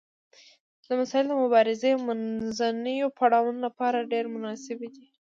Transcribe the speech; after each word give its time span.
دا 0.85 0.93
مسایل 1.01 1.25
د 1.29 1.33
مبارزې 1.43 1.89
د 1.95 1.99
منځنیو 2.07 3.13
پړاوونو 3.17 3.59
لپاره 3.67 4.07
ډیر 4.11 4.25
مناسب 4.33 4.79
دي. 4.95 5.05